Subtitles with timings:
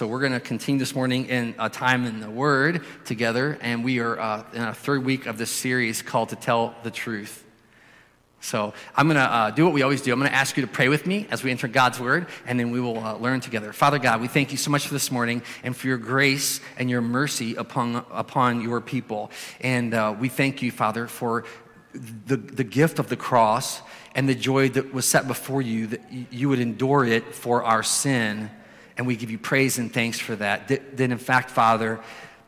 [0.00, 3.84] So, we're going to continue this morning in a time in the Word together, and
[3.84, 7.44] we are uh, in a third week of this series called To Tell the Truth.
[8.40, 10.10] So, I'm going to uh, do what we always do.
[10.10, 12.58] I'm going to ask you to pray with me as we enter God's Word, and
[12.58, 13.74] then we will uh, learn together.
[13.74, 16.88] Father God, we thank you so much for this morning and for your grace and
[16.88, 19.30] your mercy upon, upon your people.
[19.60, 21.44] And uh, we thank you, Father, for
[21.92, 23.82] the, the gift of the cross
[24.14, 27.82] and the joy that was set before you, that you would endure it for our
[27.82, 28.48] sin
[29.00, 30.68] and we give you praise and thanks for that.
[30.94, 32.00] Then, in fact, Father,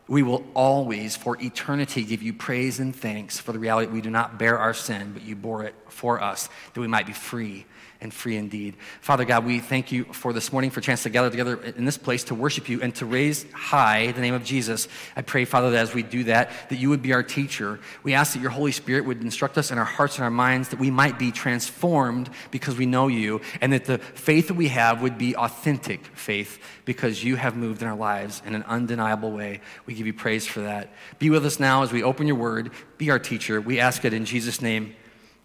[0.07, 4.03] we will always, for eternity, give you praise and thanks for the reality that we
[4.03, 7.15] do not bear our sin, but you bore it for us, that we might be
[7.15, 7.65] free
[8.03, 8.75] and free indeed.
[9.01, 11.85] Father God, we thank you for this morning, for a chance to gather together in
[11.85, 14.89] this place to worship you and to raise high the name of Jesus.
[15.17, 17.79] I pray, Father, that as we do that, that you would be our teacher.
[18.03, 20.71] We ask that your Holy Spirit would instruct us in our hearts and our minds,
[20.71, 24.69] that we might be transformed because we know you, and that the faith that we
[24.69, 29.31] have would be authentic faith because you have moved in our lives in an undeniable
[29.31, 29.61] way.
[29.87, 30.93] We give you praise for that.
[31.21, 32.73] Be with us now as we open your word.
[32.99, 33.61] Be our teacher.
[33.61, 34.97] We ask it in Jesus' name.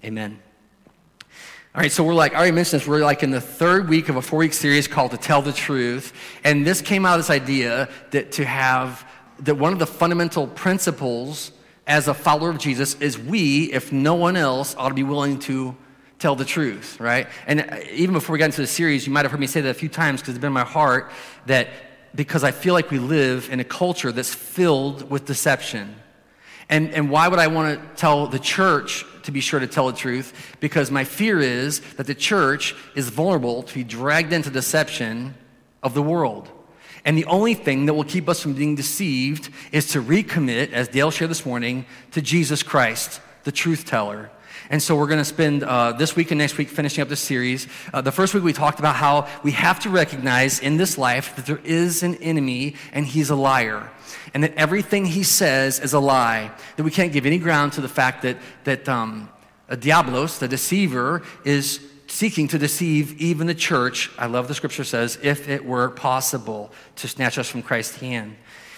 [0.04, 0.47] Amen.
[1.78, 4.10] All right, so we're like, I already mentioned this, we're like in the third week
[4.10, 6.12] of a four week series called To Tell the Truth.
[6.44, 9.08] And this came out of this idea that to have,
[9.42, 11.52] that one of the fundamental principles
[11.86, 15.38] as a follower of Jesus is we, if no one else, ought to be willing
[15.42, 15.78] to
[16.18, 17.28] tell the truth, right?
[17.46, 19.62] And uh, even before we got into the series, you might have heard me say
[19.62, 21.12] that a few times because it's been in my heart
[21.46, 21.70] that
[22.16, 25.96] because I feel like we live in a culture that's filled with deception.
[26.70, 29.88] And, and why would I want to tell the church to be sure to tell
[29.88, 34.50] the truth because my fear is that the church is vulnerable to be dragged into
[34.50, 35.36] deception
[35.84, 36.50] of the world.
[37.04, 40.88] And the only thing that will keep us from being deceived is to recommit, as
[40.88, 44.32] Dale shared this morning, to Jesus Christ, the truth teller.
[44.70, 47.20] And so we're going to spend uh, this week and next week finishing up this
[47.20, 47.68] series.
[47.94, 51.36] Uh, the first week we talked about how we have to recognize in this life
[51.36, 53.90] that there is an enemy and he's a liar
[54.34, 57.82] and that everything he says is a lie, that we can't give any ground to
[57.82, 59.30] the fact that, that um,
[59.80, 64.10] Diablos, the deceiver, is seeking to deceive even the church.
[64.18, 68.36] I love the scripture says, if it were possible to snatch us from Christ's hand.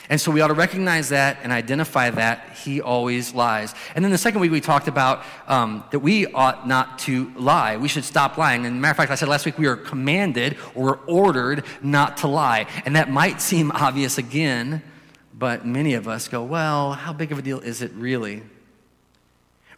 [0.10, 3.76] And so we ought to recognize that and identify that he always lies.
[3.94, 7.78] And then the second week we talked about um, that we ought not to lie.
[7.78, 8.66] We should stop lying.
[8.66, 12.28] And matter of fact, I said last week we are commanded or ordered not to
[12.28, 12.66] lie.
[12.86, 14.82] And that might seem obvious again,
[15.40, 18.44] but many of us go, well, how big of a deal is it really?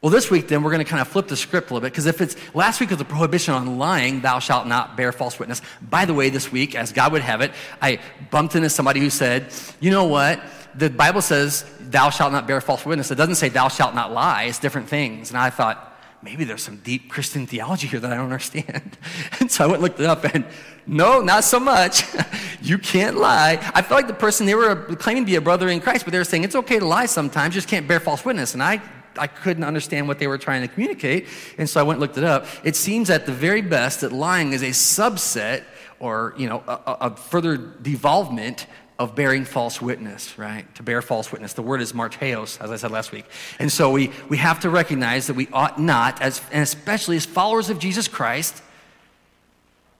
[0.01, 1.93] Well, this week, then, we're going to kind of flip the script a little bit
[1.93, 5.37] because if it's last week was the prohibition on lying, thou shalt not bear false
[5.37, 5.61] witness.
[5.79, 7.99] By the way, this week, as God would have it, I
[8.31, 10.41] bumped into somebody who said, you know what?
[10.73, 13.11] The Bible says, thou shalt not bear false witness.
[13.11, 14.45] It doesn't say, thou shalt not lie.
[14.45, 15.29] It's different things.
[15.29, 15.90] And I thought,
[16.23, 18.97] maybe there's some deep Christian theology here that I don't understand.
[19.39, 20.45] And so I went and looked it up, and
[20.85, 22.03] no, not so much.
[22.61, 23.53] you can't lie.
[23.73, 26.11] I felt like the person, they were claiming to be a brother in Christ, but
[26.11, 28.53] they were saying it's okay to lie sometimes, just can't bear false witness.
[28.53, 28.81] And I,
[29.17, 31.27] I couldn't understand what they were trying to communicate,
[31.57, 32.45] and so I went and looked it up.
[32.63, 35.63] It seems at the very best that lying is a subset
[35.99, 38.65] or, you know, a, a further devolvement
[39.01, 40.73] of bearing false witness, right?
[40.75, 41.53] To bear false witness.
[41.53, 43.25] The word is marteos, as I said last week.
[43.57, 47.25] And so we, we have to recognize that we ought not, as, and especially as
[47.25, 48.61] followers of Jesus Christ,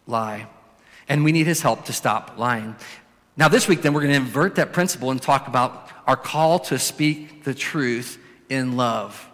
[0.06, 0.45] lie.
[1.09, 2.75] And we need his help to stop lying.
[3.35, 6.59] Now, this week, then, we're going to invert that principle and talk about our call
[6.59, 8.19] to speak the truth
[8.50, 9.28] in love.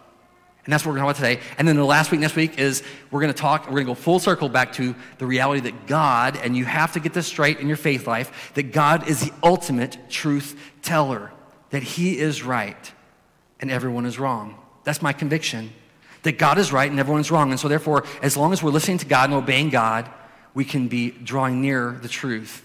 [0.68, 1.54] And that's what we're going to talk about today.
[1.56, 3.90] And then the last week, next week, is we're going to talk, we're going to
[3.92, 7.26] go full circle back to the reality that God, and you have to get this
[7.26, 11.32] straight in your faith life, that God is the ultimate truth teller,
[11.70, 12.92] that He is right
[13.60, 14.58] and everyone is wrong.
[14.84, 15.72] That's my conviction.
[16.24, 17.50] That God is right and everyone is wrong.
[17.50, 20.10] And so, therefore, as long as we're listening to God and obeying God,
[20.52, 22.62] we can be drawing near the truth.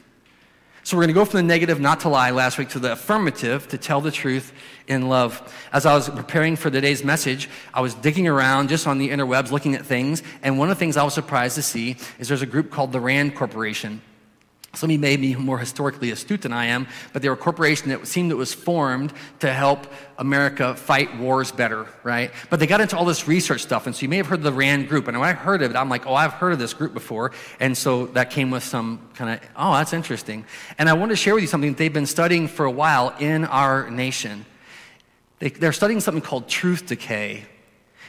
[0.85, 2.91] So we're going to go from the negative, not to lie, last week, to the
[2.91, 4.51] affirmative, to tell the truth
[4.85, 5.53] in love.
[5.71, 9.49] As I was preparing for today's message, I was digging around just on the interwebs
[9.49, 12.41] looking at things, and one of the things I was surprised to see is there's
[12.41, 14.01] a group called the RAND Corporation.
[14.75, 17.37] Some of you may be more historically astute than I am, but they were a
[17.37, 19.85] corporation that seemed that was formed to help
[20.17, 22.31] America fight wars better, right?
[22.49, 24.43] But they got into all this research stuff, and so you may have heard of
[24.43, 25.07] the RAND group.
[25.07, 27.33] And when I heard of it, I'm like, oh, I've heard of this group before.
[27.59, 30.43] And so that came with some kind of, oh, that's interesting.
[30.79, 33.13] And I want to share with you something that they've been studying for a while
[33.19, 34.43] in our nation.
[35.37, 37.45] They, they're studying something called truth decay.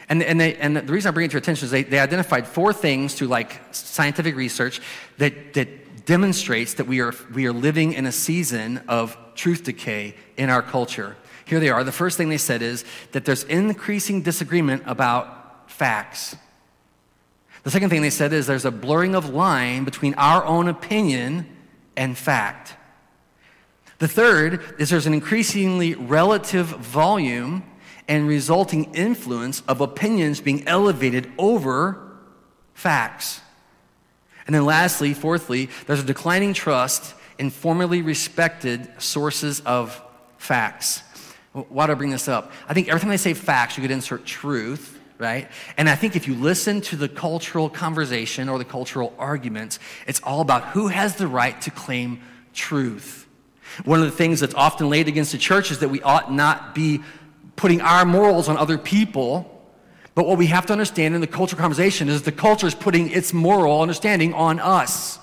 [0.09, 1.99] And, and, they, and the reason I bring it to your attention is they, they
[1.99, 4.81] identified four things through like scientific research
[5.19, 10.15] that, that demonstrates that we are, we are living in a season of truth decay
[10.37, 11.17] in our culture.
[11.47, 11.85] Here they are.
[11.85, 16.37] The first thing they said is that there's increasing disagreement about facts.
[17.63, 21.47] The second thing they said is there's a blurring of line between our own opinion
[21.97, 22.75] and fact.
[23.99, 27.63] The third is there's an increasingly relative volume
[28.09, 32.17] and resulting influence of opinions being elevated over
[32.75, 33.41] facts.
[34.47, 40.01] And then lastly, fourthly, there's a declining trust in formerly respected sources of
[40.39, 41.03] facts.
[41.53, 42.53] Why do I bring this up?
[42.69, 45.49] I think every time I say facts, you could insert truth, right?
[45.77, 50.21] And I think if you listen to the cultural conversation or the cultural arguments, it's
[50.23, 52.21] all about who has the right to claim
[52.53, 53.27] truth.
[53.85, 56.75] One of the things that's often laid against the church is that we ought not
[56.75, 57.03] be
[57.57, 59.51] putting our morals on other people.
[60.15, 63.11] But what we have to understand in the cultural conversation is the culture is putting
[63.11, 65.19] its moral understanding on us.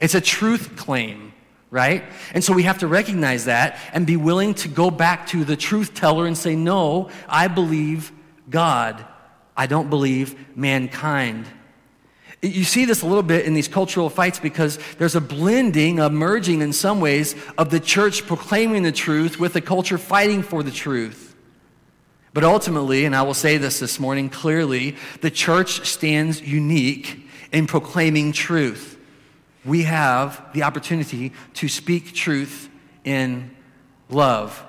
[0.00, 1.32] It's a truth claim
[1.70, 2.04] right?
[2.32, 5.56] And so we have to recognize that and be willing to go back to the
[5.56, 8.12] truth teller and say, No, I believe
[8.48, 9.04] God.
[9.56, 11.46] I don't believe mankind.
[12.40, 16.08] You see this a little bit in these cultural fights because there's a blending, a
[16.08, 20.62] merging in some ways of the church proclaiming the truth with the culture fighting for
[20.62, 21.27] the truth.
[22.34, 27.66] But ultimately, and I will say this this morning clearly, the church stands unique in
[27.66, 28.98] proclaiming truth
[29.68, 32.68] we have the opportunity to speak truth
[33.04, 33.54] in
[34.08, 34.64] love.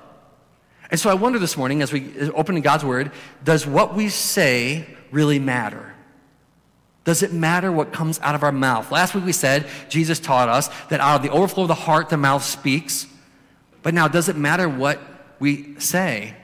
[0.90, 3.12] And so I wonder this morning, as we open in God's Word,
[3.42, 5.94] does what we say really matter?
[7.04, 8.92] Does it matter what comes out of our mouth?
[8.92, 12.08] Last week we said, Jesus taught us that out of the overflow of the heart,
[12.10, 13.06] the mouth speaks.
[13.82, 15.00] But now, does it matter what
[15.38, 16.34] we say?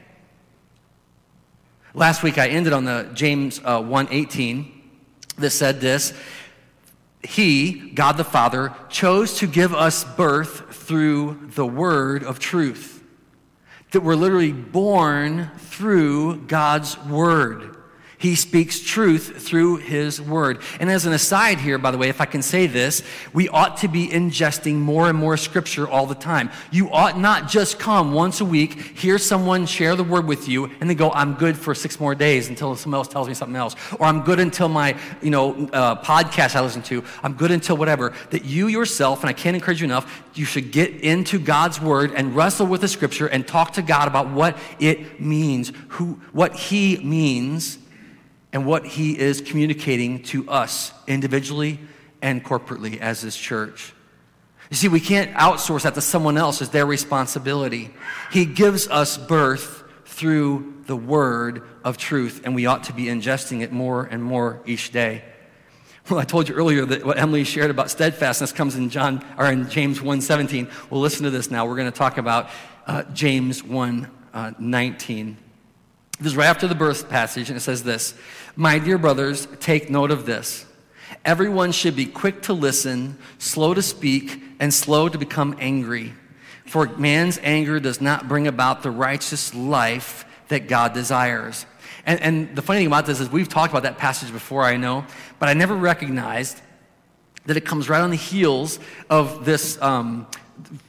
[1.97, 4.71] Last week I ended on the James uh, 1:18
[5.39, 6.13] that said this
[7.23, 13.03] he, God the Father, chose to give us birth through the word of truth.
[13.93, 17.76] That we're literally born through God's word.
[18.19, 20.63] He speaks truth through his word.
[20.81, 23.03] And as an aside here, by the way, if I can say this,
[23.35, 26.51] we ought to be ingesting more and more scripture all the time.
[26.71, 30.65] You ought not just come once a week, hear someone share the word with you,
[30.81, 33.57] and then go, I'm good for six more days until someone else tells me something
[33.57, 33.77] else.
[34.01, 37.05] Or I'm good until my, you know, uh, podcast I listen to.
[37.23, 38.15] I'm good until whatever.
[38.31, 42.13] That you yourself, and I can't encourage you enough, you should get into God's word
[42.15, 46.57] and wrestle with the scripture and talk to God about what it means, who, what
[46.57, 47.79] he means
[48.57, 51.79] and what he is communicating to us individually
[52.23, 53.93] and corporately as his church.
[54.71, 57.91] You see, we can't outsource that to someone else as their responsibility.
[58.33, 63.61] He gives us birth through the word of truth, and we ought to be ingesting
[63.61, 65.23] it more and more each day.
[66.09, 69.53] Well, I told you earlier that what Emily shared about steadfastness comes in John or
[69.53, 70.71] in James 1:17.
[70.89, 71.67] Well, listen to this now.
[71.67, 72.49] We're going to talk about
[72.87, 75.33] uh, James 1:19.
[75.33, 75.46] Uh,
[76.19, 78.15] this is right after the birth passage, and it says this
[78.55, 80.65] My dear brothers, take note of this.
[81.25, 86.15] Everyone should be quick to listen, slow to speak, and slow to become angry.
[86.65, 91.67] For man's anger does not bring about the righteous life that God desires.
[92.07, 94.77] And, and the funny thing about this is, we've talked about that passage before, I
[94.77, 95.05] know,
[95.39, 96.61] but I never recognized
[97.47, 98.79] that it comes right on the heels
[99.11, 100.27] of this um,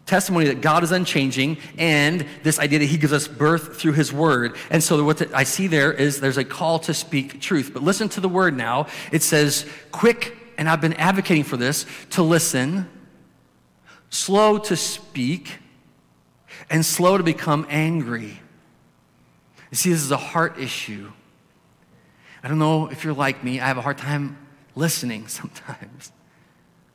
[0.06, 4.14] testimony that God is unchanging and this idea that he gives us birth through his
[4.14, 4.56] word.
[4.69, 7.72] And so what I see there is there's a call to speak truth.
[7.74, 8.88] But listen to the word now.
[9.12, 12.90] It says, quick, and I've been advocating for this, to listen,
[14.10, 15.60] slow to speak,
[16.69, 18.40] and slow to become angry.
[19.71, 21.12] You see, this is a heart issue.
[22.44, 24.38] I don't know if you're like me, I have a hard time
[24.76, 26.12] listening sometimes.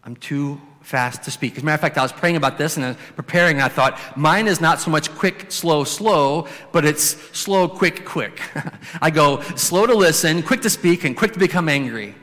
[0.05, 1.57] I'm too fast to speak.
[1.57, 3.99] As a matter of fact, I was praying about this and preparing, and I thought,
[4.17, 7.05] mine is not so much quick, slow, slow, but it's
[7.37, 8.41] slow, quick, quick.
[9.01, 12.15] I go slow to listen, quick to speak, and quick to become angry.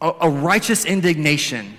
[0.00, 1.74] A, a righteous indignation.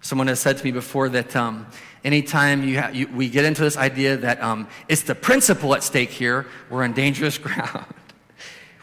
[0.00, 1.66] Someone has said to me before that um,
[2.04, 5.82] anytime you, ha- you we get into this idea that um, it's the principle at
[5.82, 7.86] stake here, we're on dangerous ground.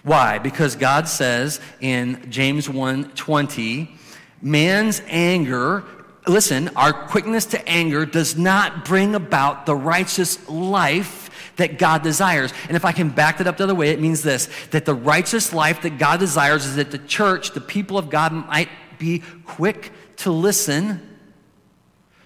[0.03, 0.39] Why?
[0.39, 3.98] Because God says in James 1 20,
[4.41, 5.83] Man's anger,
[6.27, 12.53] listen, our quickness to anger does not bring about the righteous life that God desires.
[12.67, 14.93] And if I can back that up the other way, it means this that the
[14.93, 19.23] righteous life that God desires is that the church, the people of God, might be
[19.45, 21.17] quick to listen,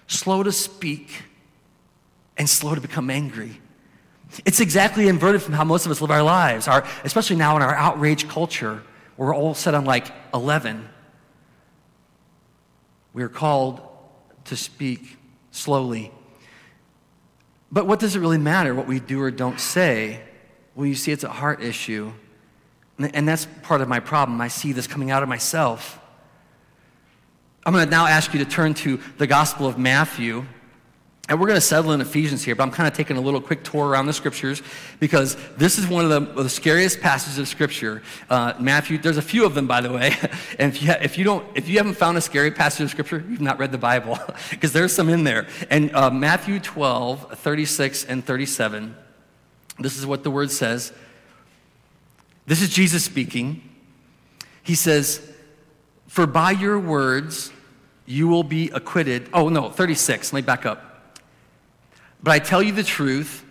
[0.06, 1.22] slow to speak,
[2.36, 3.60] and slow to become angry.
[4.44, 7.62] It's exactly inverted from how most of us live our lives, our, especially now in
[7.62, 8.82] our outrage culture.
[9.16, 10.88] We're all set on like 11.
[13.14, 13.80] We are called
[14.44, 15.16] to speak
[15.50, 16.12] slowly.
[17.72, 20.20] But what does it really matter what we do or don't say?
[20.74, 22.12] Well, you see, it's a heart issue.
[22.98, 24.40] And that's part of my problem.
[24.40, 25.98] I see this coming out of myself.
[27.64, 30.44] I'm going to now ask you to turn to the Gospel of Matthew.
[31.26, 33.40] And we're going to settle in Ephesians here, but I'm kind of taking a little
[33.40, 34.60] quick tour around the scriptures
[35.00, 38.02] because this is one of the, the scariest passages of scripture.
[38.28, 40.14] Uh, Matthew, there's a few of them, by the way.
[40.58, 43.24] And if you, if you, don't, if you haven't found a scary passage of scripture,
[43.28, 44.18] you've not read the Bible
[44.50, 45.46] because there's some in there.
[45.70, 48.94] And uh, Matthew 12, 36 and 37,
[49.78, 50.92] this is what the word says.
[52.46, 53.68] This is Jesus speaking.
[54.62, 55.20] He says,
[56.06, 57.50] For by your words
[58.06, 59.28] you will be acquitted.
[59.32, 60.32] Oh, no, 36.
[60.32, 60.93] Let me back up.
[62.24, 63.44] But I tell you the truth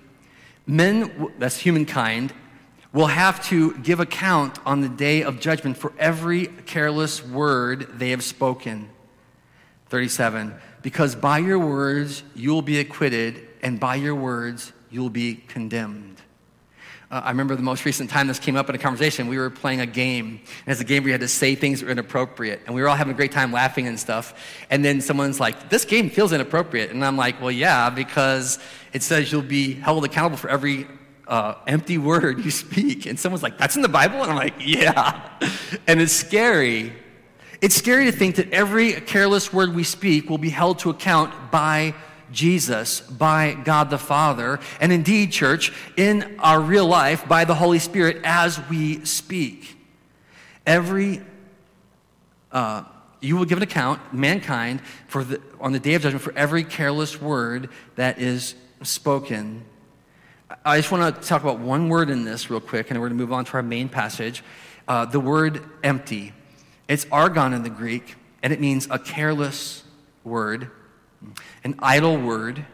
[0.66, 2.34] men, that's humankind,
[2.92, 8.10] will have to give account on the day of judgment for every careless word they
[8.10, 8.90] have spoken.
[9.90, 10.56] 37.
[10.82, 15.36] Because by your words you will be acquitted, and by your words you will be
[15.36, 16.23] condemned.
[17.14, 19.28] Uh, I remember the most recent time this came up in a conversation.
[19.28, 20.42] We were playing a game.
[20.66, 22.62] And it's a game where you had to say things that were inappropriate.
[22.66, 24.34] And we were all having a great time laughing and stuff.
[24.72, 26.90] And then someone's like, This game feels inappropriate.
[26.90, 28.58] And I'm like, Well, yeah, because
[28.94, 30.88] it says you'll be held accountable for every
[31.28, 33.06] uh, empty word you speak.
[33.06, 34.24] And someone's like, That's in the Bible?
[34.24, 35.30] And I'm like, Yeah.
[35.88, 36.94] and it's scary.
[37.62, 41.52] It's scary to think that every careless word we speak will be held to account
[41.52, 41.94] by
[42.34, 47.80] Jesus by God the Father, and indeed, church, in our real life by the Holy
[47.80, 49.78] Spirit as we speak.
[50.66, 51.22] Every,
[52.52, 52.84] uh,
[53.22, 56.64] you will give an account, mankind, for the, on the day of judgment for every
[56.64, 59.64] careless word that is spoken.
[60.66, 63.18] I just want to talk about one word in this real quick, and we're going
[63.18, 64.44] to move on to our main passage.
[64.88, 66.34] Uh, the word empty.
[66.88, 69.84] It's argon in the Greek, and it means a careless
[70.24, 70.70] word
[71.64, 72.66] an idle word,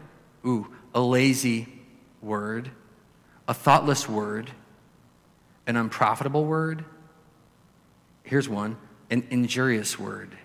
[0.44, 1.68] ooh, a lazy
[2.20, 2.70] word,
[3.46, 4.50] a thoughtless word,
[5.66, 6.84] an unprofitable word.
[8.22, 8.76] Here's one
[9.10, 10.36] an injurious word.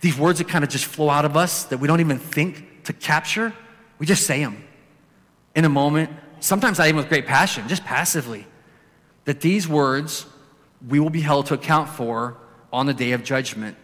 [0.00, 2.84] These words that kind of just flow out of us that we don't even think
[2.84, 3.52] to capture,
[3.98, 4.62] we just say them
[5.54, 8.46] in a moment, sometimes not even with great passion, just passively.
[9.24, 10.26] That these words
[10.88, 12.36] we will be held to account for
[12.72, 13.76] on the day of judgment.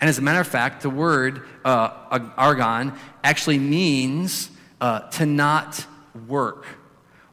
[0.00, 2.92] And as a matter of fact, the word uh, argon
[3.24, 4.50] actually means
[4.80, 5.86] uh, to not
[6.28, 6.66] work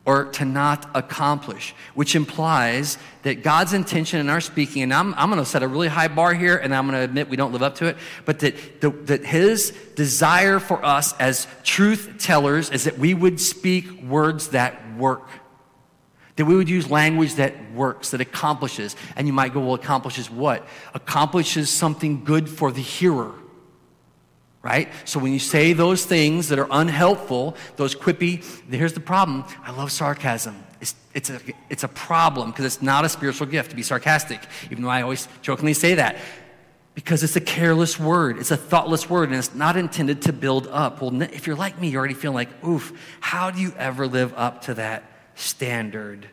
[0.05, 5.29] or to not accomplish, which implies that God's intention in our speaking, and I'm, I'm
[5.29, 7.53] going to set a really high bar here, and I'm going to admit we don't
[7.53, 12.69] live up to it, but that, the, that His desire for us as truth tellers
[12.69, 15.25] is that we would speak words that work.
[16.35, 18.95] That we would use language that works, that accomplishes.
[19.15, 20.67] And you might go, well, accomplishes what?
[20.93, 23.33] Accomplishes something good for the hearer.
[24.63, 24.89] Right?
[25.05, 29.43] So when you say those things that are unhelpful, those quippy, here's the problem.
[29.63, 30.63] I love sarcasm.
[30.79, 34.39] It's, it's, a, it's a problem because it's not a spiritual gift to be sarcastic,
[34.71, 36.17] even though I always jokingly say that.
[36.95, 40.67] Because it's a careless word, it's a thoughtless word, and it's not intended to build
[40.67, 41.01] up.
[41.01, 44.33] Well, if you're like me, you're already feeling like, oof, how do you ever live
[44.35, 45.03] up to that
[45.35, 46.29] standard.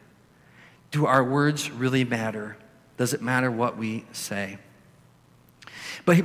[0.90, 2.57] Do our words really matter?
[2.97, 4.59] Does it matter what we say?
[6.04, 6.19] But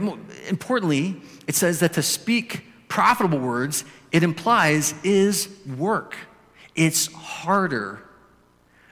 [0.48, 6.16] importantly, it says that to speak profitable words, it implies is work.
[6.76, 8.02] It's harder.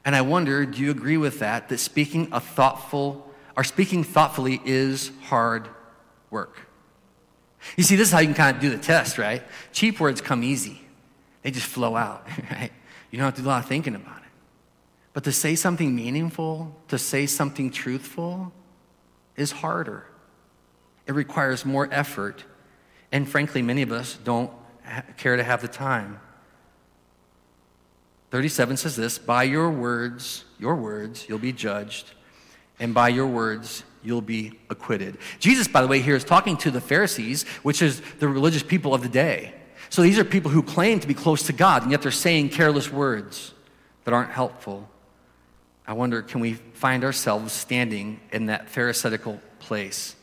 [0.06, 1.70] And I wonder, do you agree with that?
[1.70, 5.68] That speaking a thoughtful, or speaking thoughtfully is hard
[6.30, 6.60] work.
[7.78, 9.44] You see, this is how you can kind of do the test, right?
[9.72, 10.82] Cheap words come easy.
[11.42, 12.72] They just flow out, right?
[13.14, 14.32] You don't have to do a lot of thinking about it.
[15.14, 18.52] But to say something meaningful, to say something truthful,
[19.38, 20.08] is harder.
[21.06, 22.44] It requires more effort.
[23.12, 24.50] And frankly, many of us don't
[25.18, 26.20] care to have the time.
[28.32, 32.14] 37 says this By your words, your words, you'll be judged,
[32.80, 35.20] and by your words, you'll be acquitted.
[35.38, 38.92] Jesus, by the way, here is talking to the Pharisees, which is the religious people
[38.92, 39.54] of the day.
[39.94, 42.50] So these are people who claim to be close to God, and yet they're saying
[42.50, 43.54] careless words
[44.06, 44.90] that aren't helpful.
[45.86, 50.16] I wonder, can we find ourselves standing in that Pharisaical place,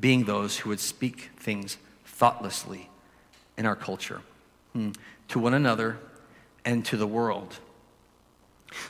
[0.00, 2.88] being those who would speak things thoughtlessly
[3.58, 4.22] in our culture,
[4.72, 4.92] hmm.
[5.28, 5.98] to one another
[6.64, 7.58] and to the world?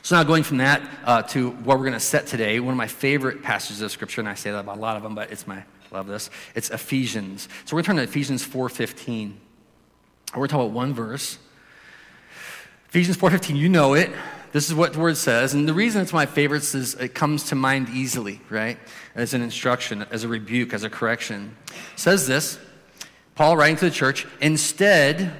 [0.03, 2.77] So, now going from that uh, to what we're going to set today, one of
[2.77, 5.33] my favorite passages of Scripture, and I say that about a lot of them, but
[5.33, 6.29] it's my, love this.
[6.55, 7.49] It's Ephesians.
[7.65, 9.33] So, we're going to turn to Ephesians 4.15.
[10.35, 11.39] We're talking about one verse.
[12.89, 14.11] Ephesians 4.15, you know it.
[14.51, 15.53] This is what the word says.
[15.53, 18.77] And the reason it's my favorites is it comes to mind easily, right?
[19.15, 21.55] As an instruction, as a rebuke, as a correction.
[21.67, 22.59] It says this,
[23.35, 25.31] Paul writing to the church, instead,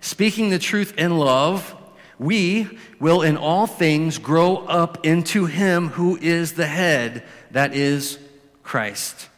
[0.00, 1.74] speaking the truth in love,
[2.18, 8.18] we will in all things grow up into him who is the head, that is
[8.62, 9.28] Christ.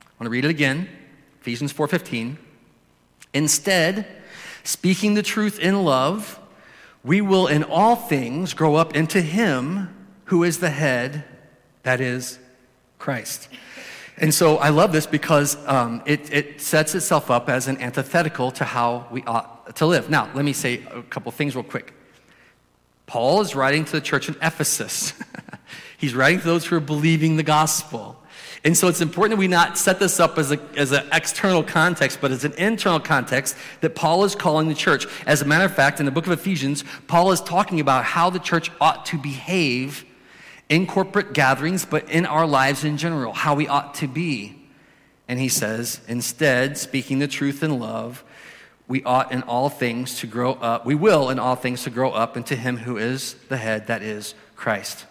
[0.00, 0.88] I want to read it again.
[1.40, 2.38] Ephesians 4:15.
[3.34, 4.06] Instead,
[4.66, 6.40] speaking the truth in love,
[7.04, 9.88] we will in all things grow up into him
[10.24, 11.24] who is the head,
[11.84, 12.38] that is
[12.98, 13.48] Christ.
[14.18, 18.50] And so I love this because um, it, it sets itself up as an antithetical
[18.52, 20.08] to how we ought to live.
[20.08, 21.92] Now, let me say a couple things real quick.
[23.06, 25.12] Paul is writing to the church in Ephesus.
[25.98, 28.20] He's writing to those who are believing the gospel.
[28.66, 31.62] And so it's important that we not set this up as, a, as an external
[31.62, 35.06] context, but as an internal context that Paul is calling the church.
[35.24, 38.28] As a matter of fact, in the book of Ephesians, Paul is talking about how
[38.28, 40.04] the church ought to behave
[40.68, 44.60] in corporate gatherings, but in our lives in general, how we ought to be.
[45.28, 48.24] And he says, instead, speaking the truth in love,
[48.88, 52.10] we ought in all things to grow up, we will in all things to grow
[52.10, 55.06] up into him who is the head, that is Christ.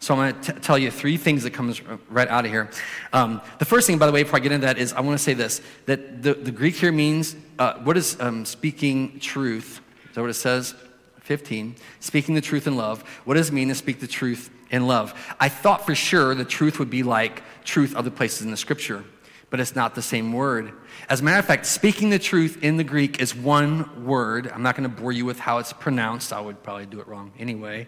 [0.00, 2.70] So I'm going to tell you three things that comes right out of here.
[3.12, 5.18] Um, the first thing, by the way, before I get into that, is I want
[5.18, 9.80] to say this: that the, the Greek here means uh, what is um, speaking truth?
[10.08, 10.74] Is that what it says?
[11.20, 11.76] 15.
[12.00, 13.02] Speaking the truth in love.
[13.24, 15.14] What does it mean to speak the truth in love?
[15.38, 19.04] I thought for sure the truth would be like truth other places in the Scripture,
[19.50, 20.72] but it's not the same word.
[21.08, 24.50] As a matter of fact, speaking the truth in the Greek is one word.
[24.52, 26.32] I'm not going to bore you with how it's pronounced.
[26.32, 27.86] I would probably do it wrong anyway.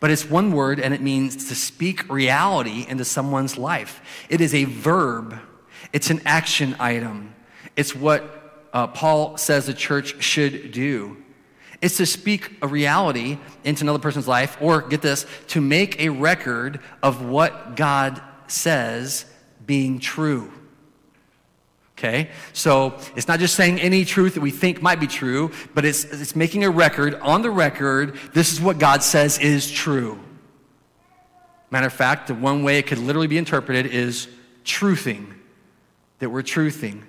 [0.00, 4.00] But it's one word and it means to speak reality into someone's life.
[4.28, 5.38] It is a verb,
[5.92, 7.34] it's an action item.
[7.76, 11.16] It's what uh, Paul says the church should do.
[11.82, 16.10] It's to speak a reality into another person's life, or get this, to make a
[16.10, 19.24] record of what God says
[19.64, 20.52] being true.
[22.00, 22.30] Okay?
[22.54, 26.04] So it's not just saying any truth that we think might be true, but it's,
[26.04, 28.16] it's making a record on the record.
[28.32, 30.18] This is what God says is true.
[31.70, 34.28] Matter of fact, the one way it could literally be interpreted is
[34.64, 35.34] truthing,
[36.20, 37.02] that we're truthing.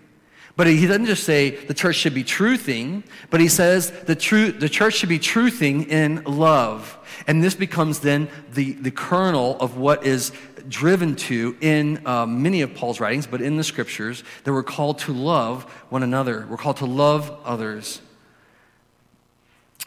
[0.56, 4.52] But he doesn't just say the church should be truthing, but he says the, tru-
[4.52, 6.98] the church should be truthing in love.
[7.28, 10.32] And this becomes then the, the kernel of what is
[10.68, 15.00] driven to in uh, many of Paul's writings, but in the scriptures, that we're called
[15.00, 16.46] to love one another.
[16.50, 18.02] We're called to love others.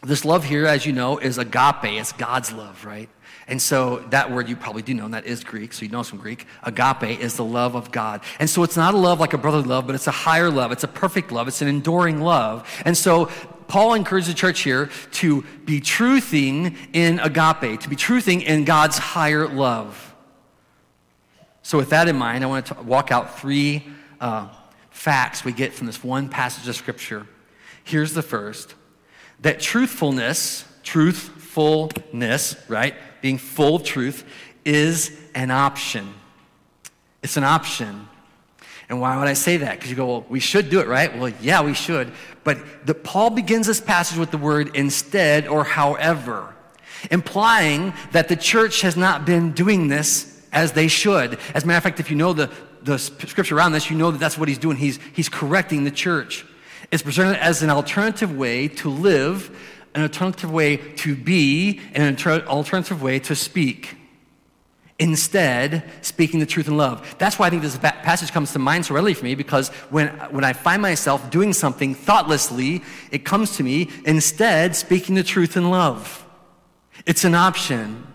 [0.04, 1.84] This love here, as you know, is agape.
[1.84, 3.08] It's God's love, right?
[3.46, 6.02] And so that word you probably do know, and that is Greek, so you know
[6.02, 6.46] some Greek.
[6.62, 8.22] Agape is the love of God.
[8.38, 10.72] And so it's not a love like a brotherly love, but it's a higher love.
[10.72, 11.48] It's a perfect love.
[11.48, 12.66] It's an enduring love.
[12.84, 13.26] And so
[13.68, 18.98] Paul encourages the church here to be truthing in agape, to be truthing in God's
[18.98, 20.14] higher love.
[21.62, 23.86] So, with that in mind, I want to walk out three
[24.20, 24.48] uh,
[24.90, 27.26] facts we get from this one passage of Scripture.
[27.84, 28.74] Here's the first
[29.44, 34.24] that truthfulness, truthfulness, right, being full of truth,
[34.64, 36.14] is an option.
[37.22, 38.08] It's an option.
[38.88, 39.76] And why would I say that?
[39.76, 41.16] Because you go, well, we should do it, right?
[41.18, 42.10] Well, yeah, we should.
[42.42, 46.54] But the, Paul begins this passage with the word instead or however,
[47.10, 51.38] implying that the church has not been doing this as they should.
[51.52, 52.50] As a matter of fact, if you know the,
[52.82, 54.78] the scripture around this, you know that that's what he's doing.
[54.78, 56.46] He's, he's correcting the church.
[56.94, 59.50] It's presented as an alternative way to live,
[59.96, 63.96] an alternative way to be, and an alternative way to speak.
[65.00, 67.16] Instead, speaking the truth in love.
[67.18, 70.06] That's why I think this passage comes to mind so readily for me because when,
[70.30, 72.80] when I find myself doing something thoughtlessly,
[73.10, 76.24] it comes to me instead speaking the truth in love.
[77.06, 78.06] It's an option.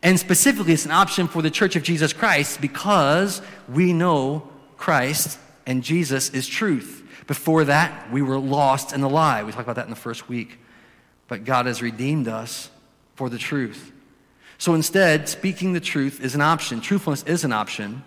[0.00, 5.40] And specifically, it's an option for the Church of Jesus Christ because we know Christ
[5.66, 7.01] and Jesus is truth.
[7.26, 9.42] Before that, we were lost in the lie.
[9.42, 10.58] We talked about that in the first week.
[11.28, 12.70] But God has redeemed us
[13.14, 13.92] for the truth.
[14.58, 16.80] So instead, speaking the truth is an option.
[16.80, 18.04] Truthfulness is an option.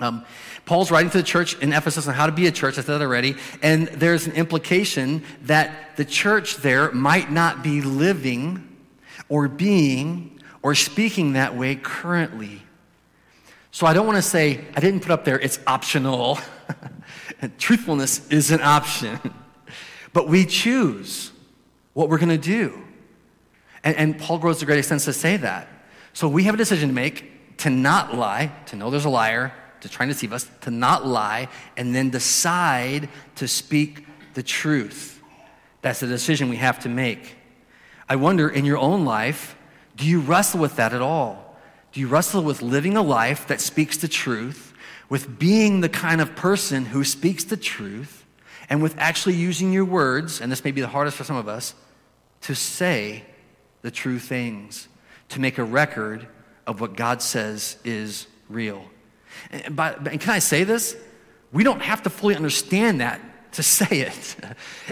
[0.00, 0.24] Um,
[0.64, 2.78] Paul's writing to the church in Ephesus on how to be a church.
[2.78, 3.36] I said that already.
[3.62, 8.68] And there's an implication that the church there might not be living
[9.28, 12.62] or being or speaking that way currently.
[13.70, 16.38] So I don't want to say, I didn't put up there, it's optional.
[17.58, 19.18] Truthfulness is an option.
[20.12, 21.32] but we choose
[21.92, 22.82] what we're going to do.
[23.84, 25.68] And, and Paul grows to great extent to say that.
[26.12, 29.52] So we have a decision to make to not lie, to know there's a liar,
[29.82, 35.20] to try and deceive us, to not lie, and then decide to speak the truth.
[35.80, 37.36] That's the decision we have to make.
[38.08, 39.56] I wonder in your own life,
[39.96, 41.56] do you wrestle with that at all?
[41.92, 44.71] Do you wrestle with living a life that speaks the truth,
[45.08, 48.24] with being the kind of person who speaks the truth,
[48.68, 51.48] and with actually using your words, and this may be the hardest for some of
[51.48, 51.74] us,
[52.42, 53.24] to say
[53.82, 54.88] the true things,
[55.28, 56.26] to make a record
[56.66, 58.84] of what God says is real?
[59.50, 60.96] And, by, and can I say this?
[61.52, 63.20] We don't have to fully understand that
[63.52, 64.36] to say it.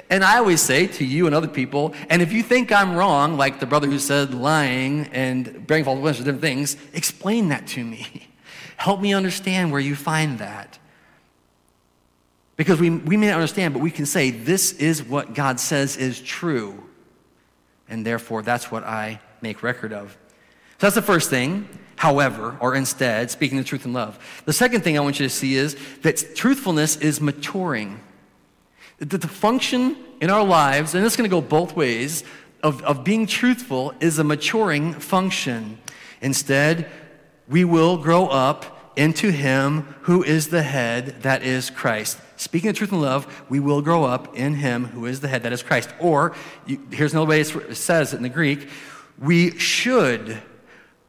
[0.08, 3.36] And I always say to you and other people, and if you think I'm wrong,
[3.36, 7.66] like the brother who said lying and bearing false witness are different things, explain that
[7.68, 8.26] to me.
[8.80, 10.78] Help me understand where you find that.
[12.56, 15.98] Because we, we may not understand, but we can say, this is what God says
[15.98, 16.82] is true.
[17.90, 20.12] And therefore, that's what I make record of.
[20.12, 24.18] So that's the first thing however, or instead, speaking the truth in love.
[24.46, 28.00] The second thing I want you to see is that truthfulness is maturing.
[28.96, 32.24] That the function in our lives, and it's going to go both ways,
[32.62, 35.76] of, of being truthful is a maturing function.
[36.22, 36.90] Instead,
[37.50, 42.18] we will grow up into Him who is the head, that is Christ.
[42.36, 45.42] Speaking the truth in love, we will grow up in Him who is the head,
[45.42, 45.90] that is Christ.
[45.98, 46.34] Or,
[46.64, 48.68] you, here's another way it says it in the Greek
[49.18, 50.40] we should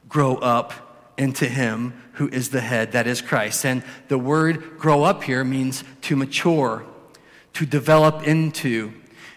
[0.10, 3.66] grow up into him who is the head, that is Christ.
[3.66, 6.84] And the word grow up here means to mature,
[7.54, 8.94] to develop into.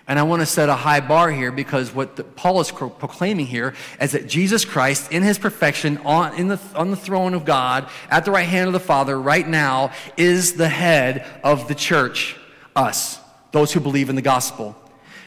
[0.07, 3.47] And I want to set a high bar here because what the, Paul is proclaiming
[3.47, 7.89] here is that Jesus Christ, in his perfection, on, the, on the throne of God,
[8.11, 12.37] at the right hand of the Father, right now, is the head of the church,
[12.77, 13.19] us,
[13.53, 14.77] those who believe in the gospel.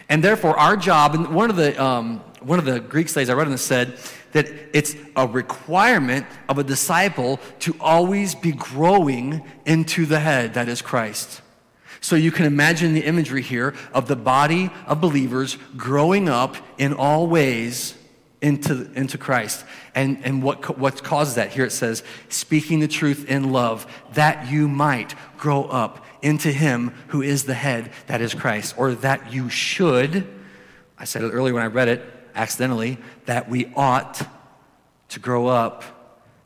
[0.09, 3.33] And therefore, our job, and one of the, um, one of the Greek studies I
[3.33, 3.97] read on this said
[4.33, 10.69] that it's a requirement of a disciple to always be growing into the head, that
[10.69, 11.41] is Christ.
[12.01, 16.93] So you can imagine the imagery here of the body of believers growing up in
[16.93, 17.95] all ways
[18.41, 19.65] into, into Christ.
[19.95, 21.51] And, and what, what causes that?
[21.51, 26.93] Here it says, speaking the truth in love, that you might grow up into him
[27.07, 28.75] who is the head, that is Christ.
[28.77, 30.27] Or that you should,
[30.97, 32.05] I said it earlier when I read it,
[32.35, 34.25] accidentally, that we ought
[35.09, 35.83] to grow up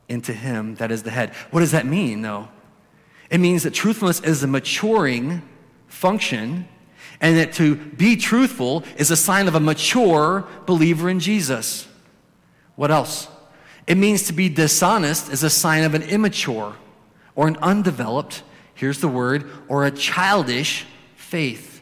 [0.08, 1.34] into Him that is the head.
[1.52, 2.50] What does that mean, though?
[3.32, 5.42] It means that truthfulness is a maturing
[5.88, 6.68] function,
[7.22, 11.88] and that to be truthful is a sign of a mature believer in Jesus.
[12.76, 13.28] What else?
[13.88, 16.76] It means to be dishonest is a sign of an immature
[17.36, 18.44] or an undeveloped,
[18.76, 21.82] here's the word, or a childish faith.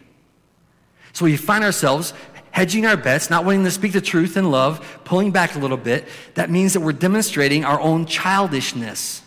[1.13, 2.13] So we find ourselves
[2.51, 5.77] hedging our bets, not wanting to speak the truth in love, pulling back a little
[5.77, 9.23] bit, that means that we're demonstrating our own childishness.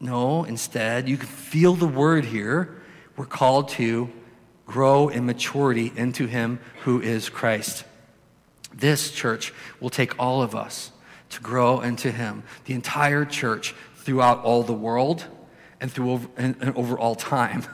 [0.00, 2.80] No, instead, you can feel the word here.
[3.16, 4.10] We're called to
[4.64, 7.84] grow in maturity into Him who is Christ.
[8.72, 10.90] This church will take all of us
[11.30, 15.26] to grow into Him, the entire church throughout all the world
[15.80, 17.64] and through over, and, and over all time,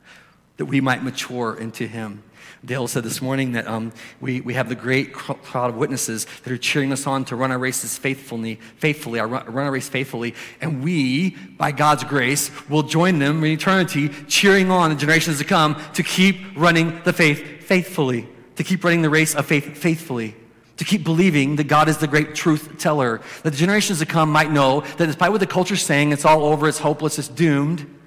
[0.58, 2.22] that we might mature into Him.
[2.62, 6.52] Dale said this morning that um, we, we have the great crowd of witnesses that
[6.52, 9.88] are cheering us on to run our races faithfully, faithfully, our run, run our race
[9.88, 15.38] faithfully, and we, by God's grace, will join them in eternity, cheering on the generations
[15.38, 19.76] to come to keep running the faith faithfully, to keep running the race of faith
[19.76, 20.36] faithfully
[20.76, 24.32] to keep believing that God is the great truth teller, that the generations to come
[24.32, 27.99] might know that despite what the culture's saying, it's all over, it's hopeless, it's doomed,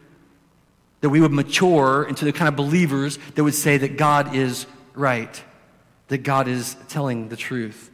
[1.03, 4.65] that we would mature into the kind of believers that would say that God is
[4.93, 5.43] right,
[6.07, 7.91] that God is telling the truth.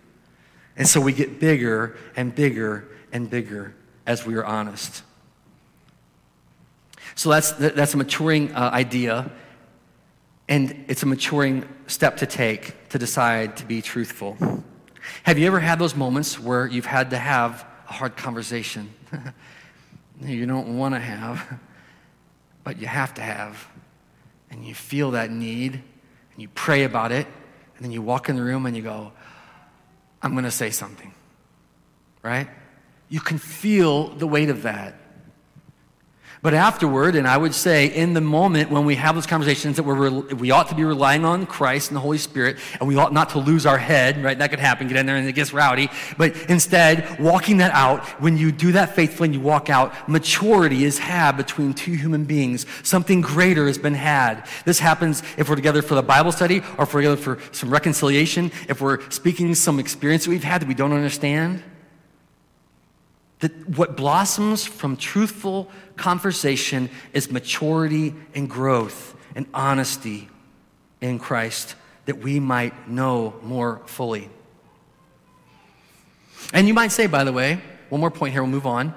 [0.77, 3.73] And so we get bigger and bigger and bigger
[4.05, 5.01] as we are honest.
[7.15, 9.31] So that's, that's a maturing uh, idea,
[10.47, 14.37] and it's a maturing step to take to decide to be truthful.
[15.23, 18.93] Have you ever had those moments where you've had to have a hard conversation
[20.21, 21.59] you don't want to have?
[22.63, 23.67] But you have to have.
[24.51, 27.27] And you feel that need, and you pray about it,
[27.75, 29.11] and then you walk in the room and you go,
[30.21, 31.13] I'm going to say something.
[32.21, 32.49] Right?
[33.09, 34.95] You can feel the weight of that.
[36.41, 39.83] But afterward, and I would say in the moment when we have those conversations that
[39.83, 43.11] we're, we ought to be relying on Christ and the Holy Spirit, and we ought
[43.11, 44.39] not to lose our head, right?
[44.39, 45.89] That could happen, get in there and it gets rowdy.
[46.17, 50.85] But instead, walking that out, when you do that faithfully and you walk out, maturity
[50.85, 52.65] is had between two human beings.
[52.83, 54.47] Something greater has been had.
[54.63, 57.69] This happens if we're together for the Bible study or if we're together for some
[57.69, 61.63] reconciliation, if we're speaking some experience that we've had that we don't understand.
[63.39, 70.29] That what blossoms from truthful conversation is maturity and growth and honesty
[71.01, 71.75] in Christ
[72.05, 74.29] that we might know more fully.
[76.53, 78.93] And you might say, by the way, one more point here, we'll move on.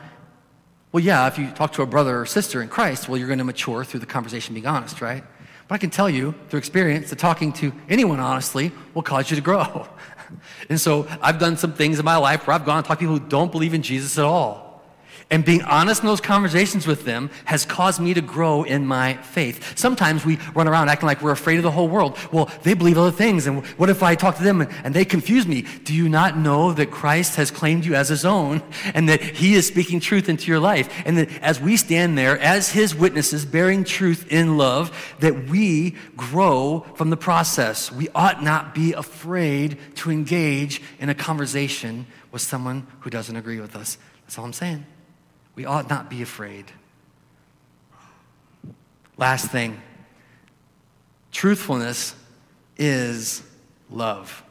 [0.93, 3.39] Well, yeah, if you talk to a brother or sister in Christ, well, you're going
[3.39, 5.25] to mature through the conversation being honest, right?
[5.69, 9.37] But I can tell you through experience that talking to anyone honestly will cause you
[9.37, 9.89] to grow.
[10.69, 13.07] And so I've done some things in my life where I've gone and talked to
[13.07, 14.72] people who don't believe in Jesus at all.
[15.33, 19.15] And being honest in those conversations with them has caused me to grow in my
[19.15, 19.79] faith.
[19.79, 22.19] Sometimes we run around acting like we're afraid of the whole world.
[22.31, 25.47] Well, they believe other things, and what if I talk to them and, they confuse
[25.47, 25.65] me?
[25.85, 29.55] Do you not know that Christ has claimed you as his own and that he
[29.55, 31.03] is speaking truth into your life?
[31.07, 35.93] And that as we stand there as his witnesses, bearing truth in love, that we
[36.15, 37.91] grow from the process.
[37.91, 43.61] We ought not be afraid to engage in a conversation with someone who doesn't agree
[43.61, 43.97] with us.
[44.27, 44.85] That's all I'm saying.
[45.55, 46.67] We ought not be afraid.
[49.17, 49.81] Last thing
[51.31, 52.15] truthfulness
[52.77, 53.43] is
[53.91, 54.43] love.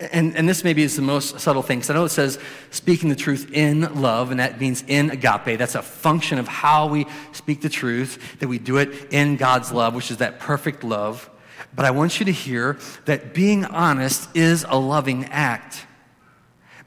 [0.00, 1.78] And, and this maybe is the most subtle thing.
[1.78, 2.38] Because I know it says
[2.70, 5.58] speaking the truth in love, and that means in agape.
[5.58, 9.72] That's a function of how we speak the truth, that we do it in God's
[9.72, 11.28] love, which is that perfect love.
[11.74, 15.84] But I want you to hear that being honest is a loving act.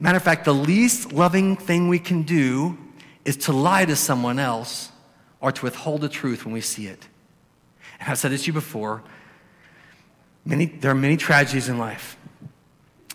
[0.00, 2.78] Matter of fact, the least loving thing we can do
[3.24, 4.90] is to lie to someone else
[5.40, 7.08] or to withhold the truth when we see it.
[8.00, 9.02] And I've said this to you before.
[10.44, 12.16] Many, there are many tragedies in life.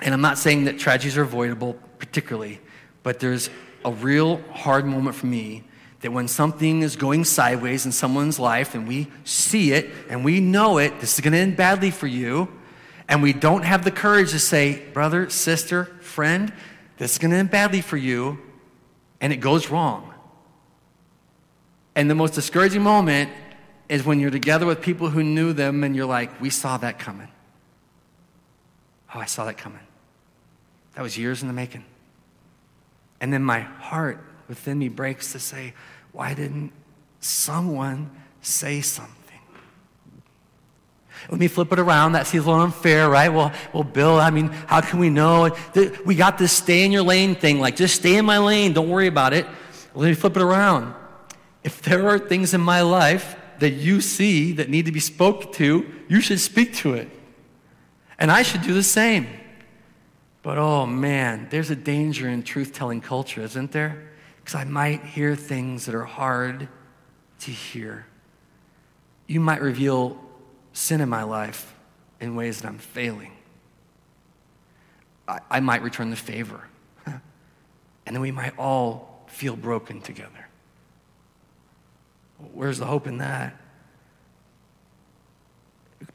[0.01, 2.61] And I'm not saying that tragedies are avoidable particularly,
[3.03, 3.49] but there's
[3.83, 5.63] a real hard moment for me
[6.01, 10.39] that when something is going sideways in someone's life and we see it and we
[10.39, 12.47] know it, this is going to end badly for you,
[13.09, 16.53] and we don't have the courage to say, brother, sister, friend,
[16.97, 18.37] this is going to end badly for you,
[19.21, 20.13] and it goes wrong.
[21.95, 23.31] And the most discouraging moment
[23.89, 26.99] is when you're together with people who knew them and you're like, we saw that
[26.99, 27.29] coming.
[29.15, 29.79] Oh, I saw that coming.
[30.95, 31.85] That was years in the making.
[33.19, 35.73] And then my heart within me breaks to say,
[36.11, 36.71] why didn't
[37.19, 39.13] someone say something?
[41.29, 42.13] Let me flip it around.
[42.13, 43.29] That seems a little unfair, right?
[43.29, 45.55] Well, well, Bill, I mean, how can we know?
[46.05, 47.59] We got this stay in your lane thing.
[47.59, 48.73] Like, just stay in my lane.
[48.73, 49.45] Don't worry about it.
[49.93, 50.93] Let me flip it around.
[51.63, 55.51] If there are things in my life that you see that need to be spoke
[55.53, 57.09] to, you should speak to it.
[58.19, 59.27] And I should do the same.
[60.43, 64.11] But oh man, there's a danger in truth telling culture, isn't there?
[64.37, 66.69] Because I might hear things that are hard
[67.39, 68.05] to hear.
[69.25, 70.17] You might reveal
[70.77, 71.73] sin in my life
[72.19, 73.31] in ways that I'm failing.
[75.27, 76.61] I, I might return the favor.
[77.05, 77.21] and
[78.05, 80.47] then we might all feel broken together.
[82.53, 83.59] Where's the hope in that?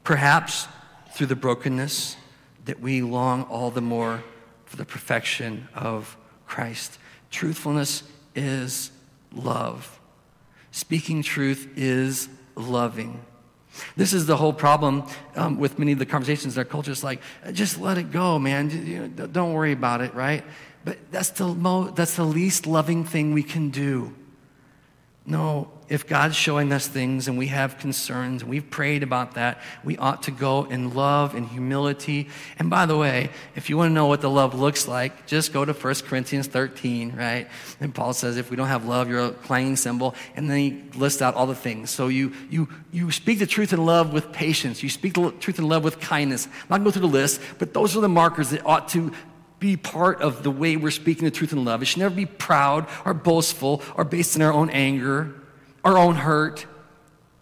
[0.05, 0.69] Perhaps
[1.11, 2.15] through the brokenness
[2.63, 4.23] that we long all the more
[4.65, 6.15] for the perfection of
[6.47, 6.97] Christ.
[7.31, 8.91] Truthfulness is
[9.33, 9.99] love.
[10.71, 13.25] Speaking truth is loving.
[13.95, 15.03] This is the whole problem
[15.35, 16.91] um, with many of the conversations in our culture.
[16.91, 19.13] It's like, just let it go, man.
[19.31, 20.43] Don't worry about it, right?
[20.85, 24.13] But that's the, mo- that's the least loving thing we can do.
[25.25, 29.61] No, if God's showing us things and we have concerns and we've prayed about that,
[29.81, 32.27] we ought to go in love and humility.
[32.59, 35.53] And by the way, if you want to know what the love looks like, just
[35.53, 37.47] go to 1 Corinthians 13, right?
[37.79, 40.13] And Paul says, if we don't have love, you're a clanging cymbal.
[40.35, 41.89] And then he lists out all the things.
[41.89, 44.83] So you, you, you speak the truth in love with patience.
[44.83, 46.47] You speak the truth in love with kindness.
[46.47, 48.89] I'm not going to go through the list, but those are the markers that ought
[48.89, 49.13] to
[49.63, 51.81] be part of the way we're speaking the truth in love.
[51.81, 55.33] It should never be proud or boastful or based in our own anger,
[55.85, 56.65] our own hurt.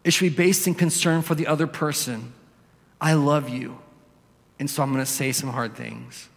[0.03, 2.31] It should be based in concern for the other person.
[3.01, 3.79] I love you.
[4.59, 6.29] And so I'm going to say some hard things.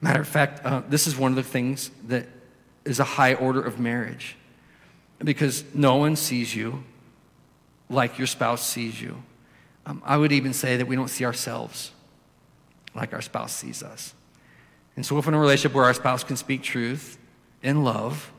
[0.00, 2.28] Matter of fact, uh, this is one of the things that
[2.84, 4.36] is a high order of marriage
[5.18, 6.84] because no one sees you
[7.88, 9.20] like your spouse sees you.
[9.84, 11.90] Um, I would even say that we don't see ourselves
[12.94, 14.14] like our spouse sees us.
[15.00, 17.16] And so, if in a relationship where our spouse can speak truth
[17.62, 18.30] in love,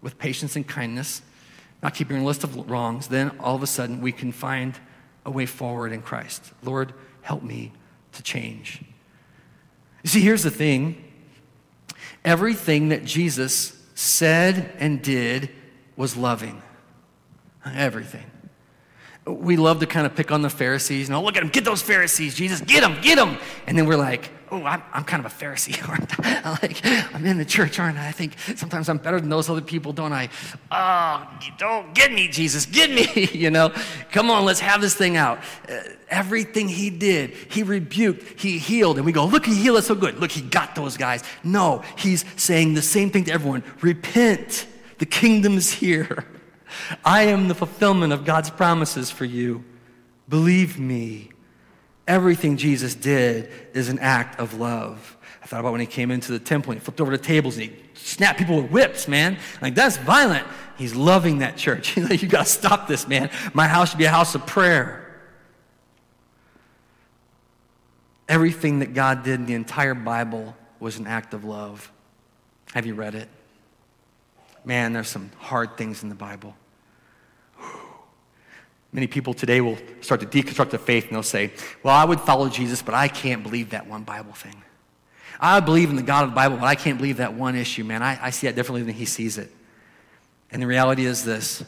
[0.00, 1.22] with patience and kindness,
[1.82, 4.78] not keeping a list of wrongs, then all of a sudden we can find
[5.26, 6.52] a way forward in Christ.
[6.62, 7.72] Lord, help me
[8.12, 8.80] to change.
[10.04, 11.02] You see, here's the thing
[12.24, 15.50] everything that Jesus said and did
[15.96, 16.62] was loving.
[17.66, 18.30] Everything.
[19.26, 21.08] We love to kind of pick on the Pharisees.
[21.08, 23.38] No, look at them, get those Pharisees, Jesus, get them, get them.
[23.66, 26.58] And then we're like, oh, I'm, I'm kind of a Pharisee, aren't I?
[26.62, 26.80] like,
[27.14, 28.08] I'm in the church, aren't I?
[28.08, 30.28] I think sometimes I'm better than those other people, don't I?
[30.70, 31.26] Oh,
[31.58, 33.72] don't get me, Jesus, get me, you know?
[34.12, 35.38] Come on, let's have this thing out.
[35.68, 39.86] Uh, everything he did, he rebuked, he healed, and we go, look, he healed us
[39.86, 40.18] so good.
[40.18, 41.22] Look, he got those guys.
[41.42, 44.66] No, he's saying the same thing to everyone repent,
[44.98, 46.24] the kingdom is here.
[47.04, 49.64] I am the fulfillment of God's promises for you.
[50.28, 51.30] Believe me.
[52.06, 55.16] Everything Jesus did is an act of love.
[55.42, 57.56] I thought about when he came into the temple and he flipped over the tables
[57.56, 59.38] and he snapped people with whips, man.
[59.60, 60.46] Like, that's violent.
[60.76, 61.96] He's loving that church.
[61.96, 63.30] You got to stop this, man.
[63.52, 65.00] My house should be a house of prayer.
[68.28, 71.90] Everything that God did in the entire Bible was an act of love.
[72.72, 73.28] Have you read it?
[74.64, 76.56] Man, there's some hard things in the Bible.
[78.94, 81.50] Many people today will start to deconstruct the faith and they'll say,
[81.82, 84.54] Well, I would follow Jesus, but I can't believe that one Bible thing.
[85.40, 87.82] I believe in the God of the Bible, but I can't believe that one issue,
[87.82, 88.04] man.
[88.04, 89.50] I, I see that differently than he sees it.
[90.52, 91.64] And the reality is this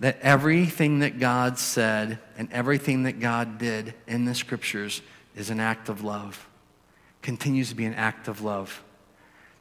[0.00, 5.00] that everything that God said and everything that God did in the scriptures
[5.34, 6.46] is an act of love,
[7.22, 8.82] continues to be an act of love.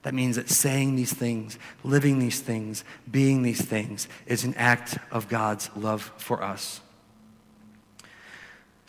[0.03, 4.97] That means that saying these things, living these things, being these things is an act
[5.11, 6.80] of God's love for us.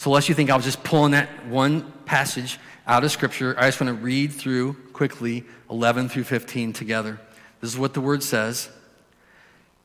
[0.03, 3.69] So, lest you think I was just pulling that one passage out of Scripture, I
[3.69, 7.21] just want to read through quickly 11 through 15 together.
[7.61, 8.69] This is what the word says.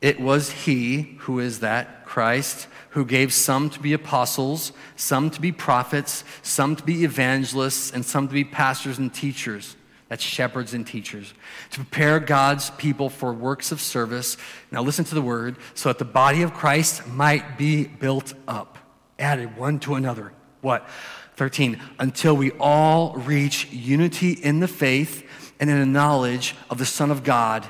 [0.00, 5.40] It was He, who is that, Christ, who gave some to be apostles, some to
[5.40, 9.76] be prophets, some to be evangelists, and some to be pastors and teachers.
[10.08, 11.32] That's shepherds and teachers.
[11.70, 14.36] To prepare God's people for works of service.
[14.72, 18.77] Now listen to the word, so that the body of Christ might be built up,
[19.18, 20.32] added one to another.
[20.60, 20.88] What?
[21.36, 21.80] 13.
[21.98, 25.24] Until we all reach unity in the faith
[25.60, 27.66] and in the knowledge of the Son of God,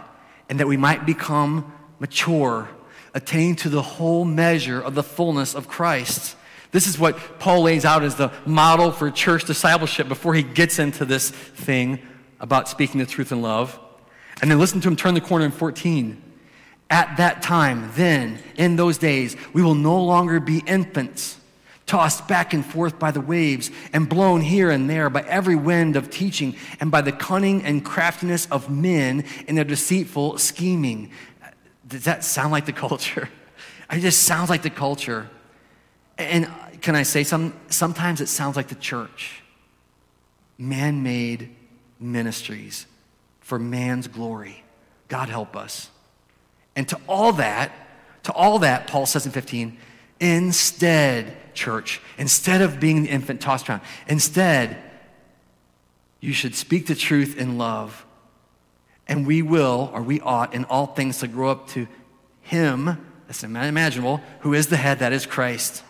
[0.49, 2.69] and that we might become mature,
[3.15, 6.37] attain to the whole measure of the fullness of Christ.
[6.71, 10.79] This is what Paul lays out as the model for church discipleship before he gets
[10.79, 11.99] into this thing
[12.41, 13.79] about speaking the truth in love.
[14.41, 16.23] And then listen to him turn the corner in 14.
[16.91, 21.38] At that time, then, in those days, we will no longer be infants,
[21.89, 25.97] tossed back and forth by the waves and blown here and there by every wind
[25.97, 31.11] of teaching and by the cunning and craftiness of men in their deceitful scheming.
[31.89, 33.29] Does that sound like the culture?
[33.91, 35.31] It just sounds like the culture.
[36.19, 36.47] And
[36.83, 37.55] can I say some?
[37.71, 39.43] Sometimes it sounds like the church.
[40.59, 41.57] Man made
[41.99, 42.85] ministries
[43.41, 44.63] for man's glory.
[45.09, 45.89] God help us.
[46.77, 47.73] And to all that,
[48.25, 49.79] to all that, Paul says in 15,
[50.21, 54.77] instead, church, instead of being the infant tossed around, instead,
[56.21, 58.07] you should speak the truth in love.
[59.07, 61.89] And we will, or we ought, in all things to grow up to
[62.43, 65.83] Him, that's unimaginable, who is the head, that is Christ.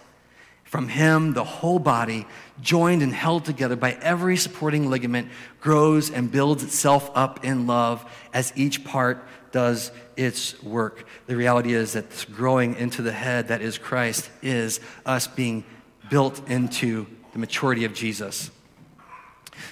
[0.68, 2.26] From him, the whole body,
[2.60, 8.04] joined and held together by every supporting ligament, grows and builds itself up in love
[8.34, 11.06] as each part does its work.
[11.26, 15.64] The reality is that growing into the head that is Christ is us being
[16.10, 18.50] built into the maturity of Jesus.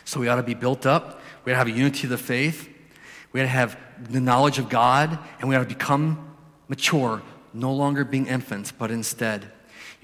[0.05, 1.21] So we ought to be built up.
[1.45, 2.69] We ought to have a unity of the faith.
[3.33, 3.79] We ought to have
[4.13, 6.35] the knowledge of God, and we ought to become
[6.69, 9.51] mature, no longer being infants, but instead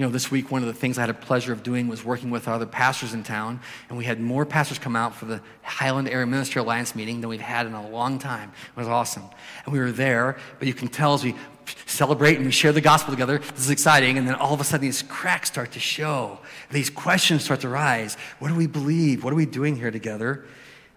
[0.02, 2.04] you know, this week, one of the things I had a pleasure of doing was
[2.04, 5.40] working with other pastors in town, and we had more pastors come out for the
[5.62, 8.50] Highland Area Ministry Alliance meeting than we've had in a long time.
[8.76, 9.22] It was awesome.
[9.64, 11.36] And we were there, but you can tell as we
[11.86, 14.64] celebrate and we share the gospel together, this is exciting, and then all of a
[14.64, 16.40] sudden these cracks start to show.
[16.72, 18.16] These questions start to rise.
[18.40, 19.22] What do we believe?
[19.22, 20.44] What are we doing here together?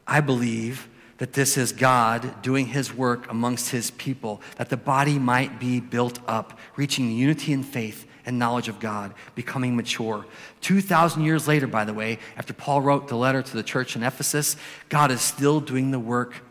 [0.07, 0.87] I believe
[1.19, 5.79] that this is God doing his work amongst his people, that the body might be
[5.79, 10.25] built up, reaching unity in faith and knowledge of God, becoming mature.
[10.61, 14.03] 2,000 years later, by the way, after Paul wrote the letter to the church in
[14.03, 14.57] Ephesus,
[14.89, 16.43] God is still doing the work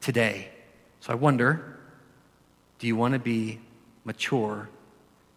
[0.00, 0.48] today.
[1.00, 1.68] So I wonder
[2.78, 3.60] do you want to be
[4.04, 4.68] mature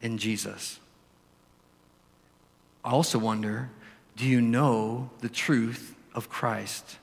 [0.01, 0.79] in Jesus?
[2.84, 3.69] I also wonder
[4.15, 6.97] do you know the truth of Christ?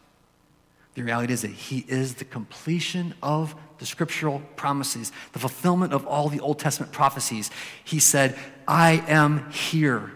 [0.94, 6.07] The reality is that He is the completion of the scriptural promises, the fulfillment of
[6.07, 7.50] all the Old Testament prophecies.
[7.85, 10.12] He said, I am here.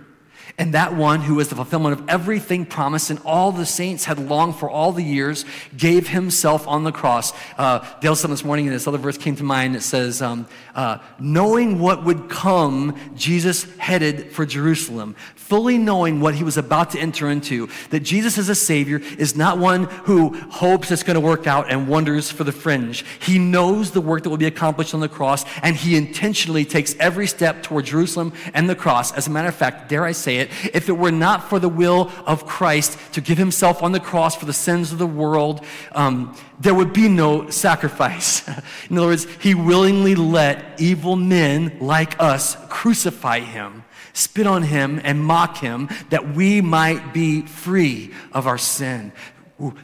[0.58, 4.18] And that one who is the fulfillment of everything promised and all the saints had
[4.18, 5.44] longed for all the years
[5.76, 7.34] gave himself on the cross.
[7.58, 9.76] Uh, Dale said this morning, and this other verse came to mind.
[9.76, 15.14] It says, um, uh, Knowing what would come, Jesus headed for Jerusalem
[15.46, 19.36] fully knowing what he was about to enter into, that Jesus as a Savior is
[19.36, 23.04] not one who hopes it's going to work out and wonders for the fringe.
[23.20, 26.96] He knows the work that will be accomplished on the cross, and he intentionally takes
[26.96, 29.12] every step toward Jerusalem and the cross.
[29.12, 31.68] As a matter of fact, dare I say it, if it were not for the
[31.68, 35.64] will of Christ to give himself on the cross for the sins of the world,
[35.92, 38.46] um, there would be no sacrifice.
[38.90, 43.84] In other words, he willingly let evil men like us crucify him
[44.16, 49.12] spit on him, and mock him, that we might be free of our sin,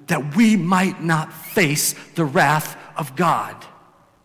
[0.07, 3.55] that we might not face the wrath of God.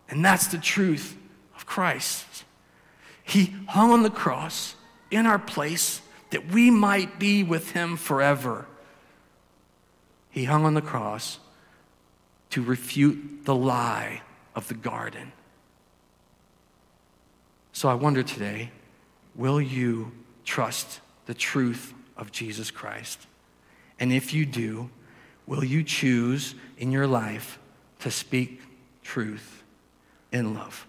[0.08, 1.14] And that's the truth
[1.54, 2.24] of Christ.
[3.22, 4.74] He hung on the cross
[5.10, 6.00] in our place
[6.30, 8.66] that we might be with him forever.
[10.30, 11.38] He hung on the cross
[12.50, 14.22] to refute the lie
[14.54, 15.32] of the garden.
[17.72, 18.70] So I wonder today
[19.34, 20.10] will you
[20.44, 23.26] trust the truth of Jesus Christ?
[24.00, 24.90] And if you do,
[25.46, 27.58] will you choose in your life
[28.00, 28.60] to speak
[29.02, 29.62] truth
[30.32, 30.86] in love?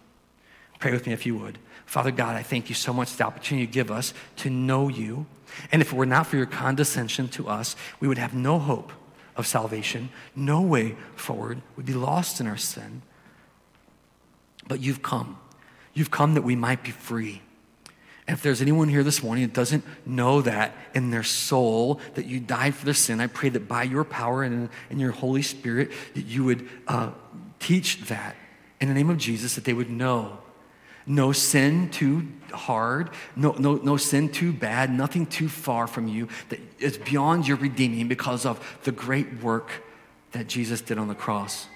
[0.79, 1.59] Pray with me if you would.
[1.89, 4.89] Father God, I thank you so much for the opportunity you give us to know
[4.89, 5.25] you.
[5.71, 8.91] And if it were not for your condescension to us, we would have no hope
[9.35, 11.63] of salvation, no way forward.
[11.75, 13.01] We'd be lost in our sin.
[14.67, 15.39] But you've come.
[15.95, 17.41] You've come that we might be free.
[18.27, 22.27] And if there's anyone here this morning that doesn't know that in their soul, that
[22.27, 25.41] you died for their sin, I pray that by your power and in your Holy
[25.41, 27.09] Spirit, that you would uh,
[27.57, 28.35] teach that
[28.79, 30.37] in the name of Jesus, that they would know
[31.09, 36.29] no sin too hard, no, no, no sin too bad, nothing too far from you
[36.49, 39.83] that is beyond your redeeming because of the great work
[40.31, 41.67] that Jesus did on the cross.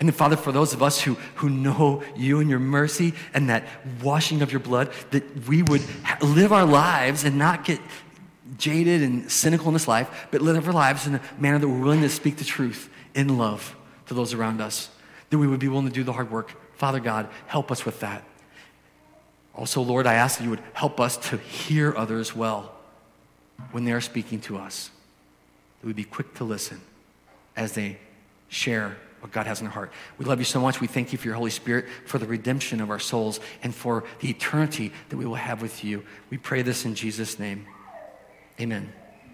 [0.00, 3.50] And then, Father, for those of us who, who know you and your mercy and
[3.50, 3.64] that
[4.02, 5.82] washing of your blood, that we would
[6.22, 7.78] live our lives and not get
[8.56, 11.80] jaded and cynical in this life, but live our lives in a manner that we're
[11.80, 13.76] willing to speak the truth in love
[14.06, 14.88] to those around us,
[15.28, 16.54] that we would be willing to do the hard work.
[16.76, 18.24] Father God, help us with that.
[19.54, 22.72] Also, Lord, I ask that you would help us to hear others well
[23.72, 24.90] when they are speaking to us.
[25.80, 26.80] That we'd be quick to listen
[27.56, 27.98] as they
[28.48, 29.92] share what God has in their heart.
[30.18, 30.80] We love you so much.
[30.80, 34.04] We thank you for your Holy Spirit, for the redemption of our souls, and for
[34.20, 36.04] the eternity that we will have with you.
[36.30, 37.66] We pray this in Jesus' name.
[38.58, 38.92] Amen.